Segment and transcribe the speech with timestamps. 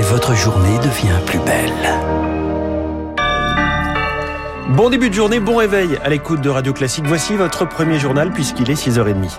[0.00, 1.72] et votre journée devient plus belle.
[4.70, 7.04] Bon début de journée, bon réveil à l'écoute de Radio Classique.
[7.06, 9.38] Voici votre premier journal puisqu'il est 6h30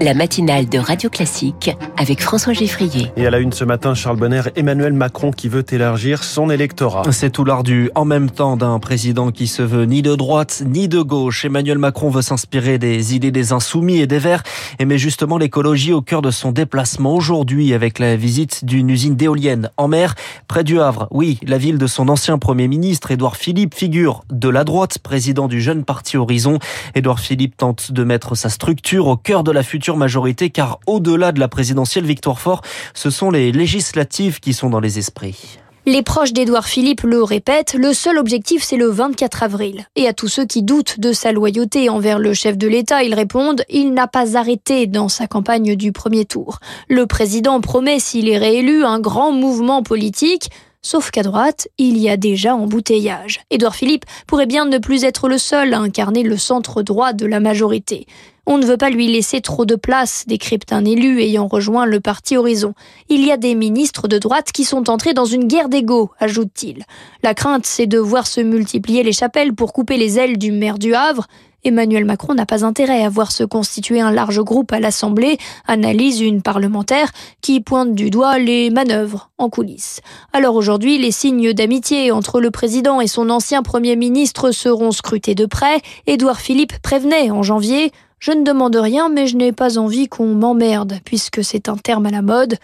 [0.00, 3.10] la matinale de Radio Classique avec François Geffrier.
[3.16, 7.02] Et à la une ce matin, Charles Bonner, Emmanuel Macron qui veut élargir son électorat.
[7.12, 10.62] C'est tout l'art du en même temps d'un président qui se veut ni de droite
[10.66, 11.44] ni de gauche.
[11.44, 14.42] Emmanuel Macron veut s'inspirer des idées des insoumis et des verts
[14.78, 19.16] et met justement l'écologie au cœur de son déplacement aujourd'hui avec la visite d'une usine
[19.16, 20.14] d'éoliennes en mer
[20.48, 21.08] près du Havre.
[21.10, 25.48] Oui, la ville de son ancien premier ministre, Édouard Philippe, figure de la droite, président
[25.48, 26.58] du jeune parti Horizon.
[26.94, 31.30] Édouard Philippe tente de mettre sa structure au cœur de la future majorité car au-delà
[31.30, 32.62] de la présidentielle victoire fort,
[32.94, 35.60] ce sont les législatives qui sont dans les esprits.
[35.88, 39.86] Les proches d'Édouard Philippe le répètent, le seul objectif c'est le 24 avril.
[39.94, 43.14] Et à tous ceux qui doutent de sa loyauté envers le chef de l'État, ils
[43.14, 46.58] répondent, il n'a pas arrêté dans sa campagne du premier tour.
[46.88, 50.50] Le président promet, s'il est réélu, un grand mouvement politique.
[50.82, 53.40] Sauf qu'à droite, il y a déjà embouteillage.
[53.50, 57.26] Édouard Philippe pourrait bien ne plus être le seul à incarner le centre droit de
[57.26, 58.06] la majorité.
[58.48, 61.98] On ne veut pas lui laisser trop de place, décrypte un élu ayant rejoint le
[61.98, 62.74] parti Horizon.
[63.08, 66.84] Il y a des ministres de droite qui sont entrés dans une guerre d'ego, ajoute-t-il.
[67.24, 70.78] La crainte, c'est de voir se multiplier les chapelles pour couper les ailes du maire
[70.78, 71.26] du Havre.
[71.64, 76.20] Emmanuel Macron n'a pas intérêt à voir se constituer un large groupe à l'Assemblée, analyse
[76.20, 77.10] une parlementaire
[77.40, 80.02] qui pointe du doigt les manœuvres en coulisses.
[80.32, 85.34] Alors aujourd'hui, les signes d'amitié entre le président et son ancien Premier ministre seront scrutés
[85.34, 85.80] de près.
[86.06, 90.34] Édouard Philippe prévenait en janvier je ne demande rien, mais je n'ai pas envie qu'on
[90.34, 92.56] m'emmerde, puisque c'est un terme à la mode.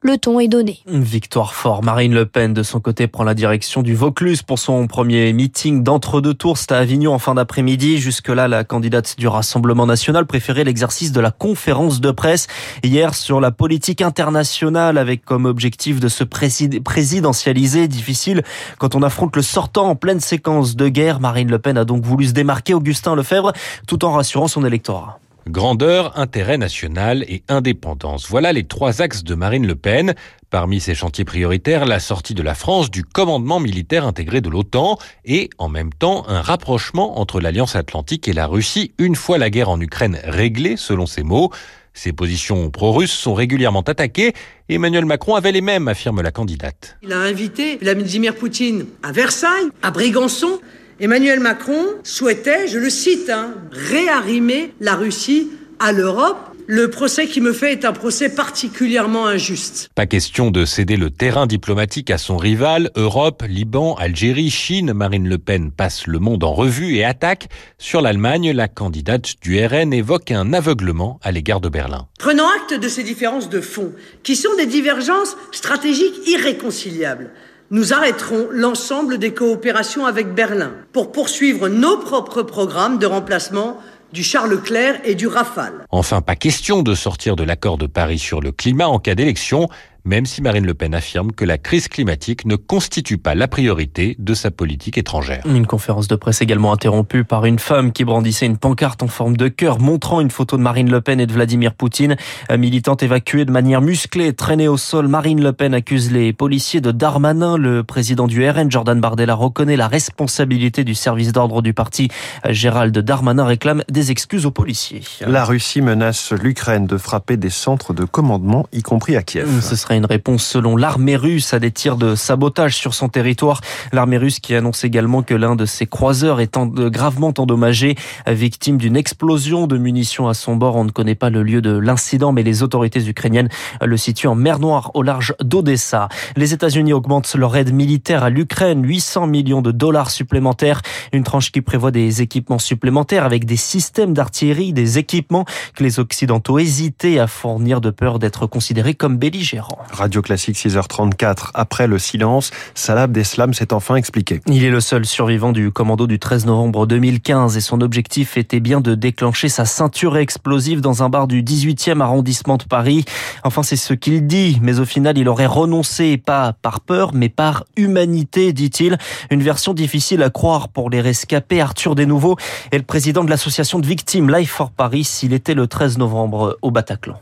[0.00, 0.78] Le ton est donné.
[0.86, 1.82] Victoire fort.
[1.82, 5.82] Marine Le Pen, de son côté, prend la direction du Vaucluse pour son premier meeting
[5.82, 6.56] d'entre-deux tours.
[6.56, 7.98] C'est à Avignon en fin d'après-midi.
[7.98, 12.46] Jusque-là, la candidate du Rassemblement national préférait l'exercice de la conférence de presse
[12.84, 17.88] hier sur la politique internationale avec comme objectif de se présidentialiser.
[17.88, 18.44] Difficile
[18.78, 21.18] quand on affronte le sortant en pleine séquence de guerre.
[21.18, 23.52] Marine Le Pen a donc voulu se démarquer Augustin Lefebvre
[23.88, 25.18] tout en rassurant son électorat.
[25.50, 28.28] Grandeur, intérêt national et indépendance.
[28.28, 30.14] Voilà les trois axes de Marine Le Pen.
[30.50, 34.98] Parmi ses chantiers prioritaires, la sortie de la France du commandement militaire intégré de l'OTAN
[35.24, 39.48] et, en même temps, un rapprochement entre l'Alliance Atlantique et la Russie une fois la
[39.48, 41.50] guerre en Ukraine réglée, selon ses mots.
[41.94, 44.34] Ses positions pro-russes sont régulièrement attaquées.
[44.68, 46.98] Emmanuel Macron avait les mêmes, affirme la candidate.
[47.02, 50.60] Il a invité Vladimir Poutine à Versailles, à Brégançon,
[51.00, 55.48] Emmanuel Macron souhaitait, je le cite, hein, réarrimer la Russie
[55.78, 56.38] à l'Europe.
[56.66, 59.90] Le procès qui me fait est un procès particulièrement injuste.
[59.94, 62.90] Pas question de céder le terrain diplomatique à son rival.
[62.96, 64.92] Europe, Liban, Algérie, Chine.
[64.92, 67.48] Marine Le Pen passe le monde en revue et attaque.
[67.78, 72.08] Sur l'Allemagne, la candidate du RN évoque un aveuglement à l'égard de Berlin.
[72.18, 73.92] Prenant acte de ces différences de fond,
[74.24, 77.30] qui sont des divergences stratégiques irréconciliables,
[77.70, 83.78] nous arrêterons l'ensemble des coopérations avec Berlin pour poursuivre nos propres programmes de remplacement
[84.12, 85.84] du Charles Leclerc et du Rafale.
[85.90, 89.68] Enfin, pas question de sortir de l'accord de Paris sur le climat en cas d'élection
[90.08, 94.16] même si Marine Le Pen affirme que la crise climatique ne constitue pas la priorité
[94.18, 95.42] de sa politique étrangère.
[95.46, 99.36] Une conférence de presse également interrompue par une femme qui brandissait une pancarte en forme
[99.36, 102.16] de cœur montrant une photo de Marine Le Pen et de Vladimir Poutine.
[102.50, 106.90] Militante évacuée de manière musclée, traînée au sol, Marine Le Pen accuse les policiers de
[106.90, 107.58] Darmanin.
[107.58, 112.08] Le président du RN, Jordan Bardella, reconnaît la responsabilité du service d'ordre du parti.
[112.48, 115.02] Gérald Darmanin réclame des excuses aux policiers.
[115.26, 119.60] La Russie menace l'Ukraine de frapper des centres de commandement, y compris à Kiev.
[119.60, 123.60] Ce serait une réponse selon l'armée russe à des tirs de sabotage sur son territoire.
[123.92, 128.96] L'armée russe qui annonce également que l'un de ses croiseurs est gravement endommagé, victime d'une
[128.96, 130.76] explosion de munitions à son bord.
[130.76, 133.48] On ne connaît pas le lieu de l'incident, mais les autorités ukrainiennes
[133.84, 136.08] le situent en mer Noire au large d'Odessa.
[136.36, 140.82] Les États-Unis augmentent leur aide militaire à l'Ukraine, 800 millions de dollars supplémentaires,
[141.12, 145.44] une tranche qui prévoit des équipements supplémentaires avec des systèmes d'artillerie, des équipements
[145.74, 149.78] que les Occidentaux hésitaient à fournir de peur d'être considérés comme belligérants.
[149.90, 151.50] Radio Classique 6h34.
[151.54, 154.40] Après le silence, Salah Abdeslam s'est enfin expliqué.
[154.46, 158.60] Il est le seul survivant du commando du 13 novembre 2015 et son objectif était
[158.60, 163.04] bien de déclencher sa ceinture explosive dans un bar du 18e arrondissement de Paris.
[163.44, 167.28] Enfin, c'est ce qu'il dit, mais au final, il aurait renoncé, pas par peur, mais
[167.28, 168.98] par humanité, dit-il.
[169.30, 171.60] Une version difficile à croire pour les rescapés.
[171.60, 172.36] Arthur Desnouveaux
[172.72, 175.20] est le président de l'association de victimes Life for Paris.
[175.22, 177.18] Il était le 13 novembre au Bataclan.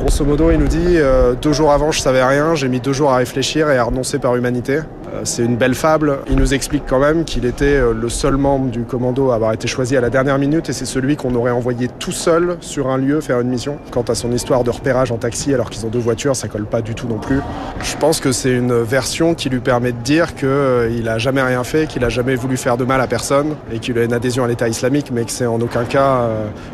[0.00, 2.94] Grosso modo, il nous dit euh, deux jours avant, je savais rien, j'ai mis deux
[2.94, 4.76] jours à réfléchir et à renoncer par humanité.
[4.76, 6.20] Euh, c'est une belle fable.
[6.30, 9.52] Il nous explique quand même qu'il était euh, le seul membre du commando à avoir
[9.52, 12.88] été choisi à la dernière minute et c'est celui qu'on aurait envoyé tout seul sur
[12.88, 13.76] un lieu faire une mission.
[13.90, 16.64] Quant à son histoire de repérage en taxi alors qu'ils ont deux voitures, ça colle
[16.64, 17.40] pas du tout non plus.
[17.82, 21.62] Je pense que c'est une version qui lui permet de dire qu'il a jamais rien
[21.62, 24.44] fait, qu'il a jamais voulu faire de mal à personne et qu'il a une adhésion
[24.44, 26.26] à l'État islamique, mais que c'est en aucun cas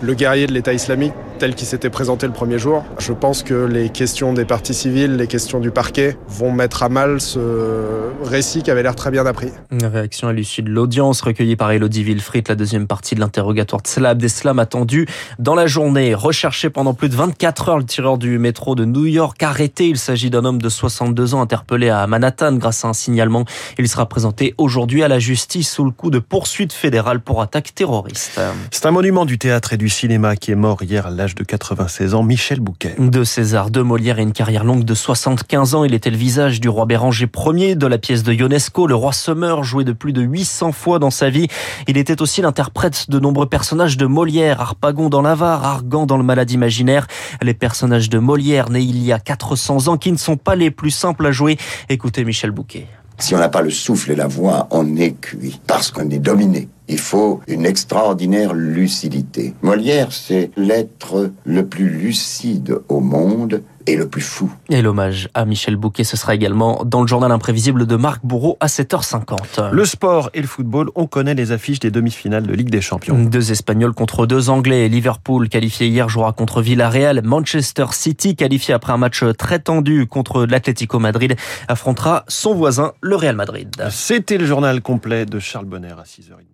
[0.00, 2.84] le guerrier de l'État islamique tel qu'il s'était présenté le premier jour.
[2.98, 6.90] Je pense que les questions des parties civiles, les questions du parquet vont mettre à
[6.90, 9.48] mal ce récit qui avait l'air très bien appris.
[9.70, 13.80] Une réaction à l'issue de l'audience recueillie par Elodie Wilfried, la deuxième partie de l'interrogatoire
[13.80, 15.06] de Salah Abdeslam attendu
[15.38, 16.14] dans la journée.
[16.14, 19.88] Recherché pendant plus de 24 heures, le tireur du métro de New York arrêté.
[19.88, 23.46] Il s'agit d'un homme de 62 ans interpellé à Manhattan grâce à un signalement.
[23.78, 27.74] Il sera présenté aujourd'hui à la justice sous le coup de poursuite fédérale pour attaque
[27.74, 28.38] terroriste.
[28.70, 31.44] C'est un monument du théâtre et du cinéma qui est mort hier à l'âge de
[31.44, 32.94] 96 ans, Michel Bouquet.
[32.98, 36.60] De César, de Molière et une carrière longue de 75 ans, il était le visage
[36.60, 40.12] du roi Béranger Ier de la pièce de Ionesco, le roi Summer, joué de plus
[40.12, 41.46] de 800 fois dans sa vie.
[41.86, 46.24] Il était aussi l'interprète de nombreux personnages de Molière, Harpagon dans l'Avare, Argan dans le
[46.24, 47.06] Malade imaginaire.
[47.42, 50.70] Les personnages de Molière nés il y a 400 ans qui ne sont pas les
[50.70, 51.58] plus simples à jouer.
[51.88, 52.86] Écoutez Michel Bouquet.
[53.18, 56.18] Si on n'a pas le souffle et la voix, on est cuit parce qu'on est
[56.18, 56.68] dominé.
[56.90, 59.54] Il faut une extraordinaire lucidité.
[59.62, 64.52] Molière, c'est l'être le plus lucide au monde et le plus fou.
[64.70, 68.56] Et l'hommage à Michel Bouquet, ce sera également dans le journal imprévisible de Marc Bourreau
[68.58, 69.70] à 7h50.
[69.70, 73.16] Le sport et le football, on connaît les affiches des demi-finales de Ligue des Champions.
[73.22, 74.88] Deux Espagnols contre deux Anglais.
[74.88, 77.22] Liverpool, qualifié hier, jouera contre Villarreal.
[77.24, 81.36] Manchester City, qualifié après un match très tendu contre l'Atlético Madrid,
[81.68, 83.70] affrontera son voisin, le Real Madrid.
[83.90, 86.49] C'était le journal complet de Charles Bonner à 6h30.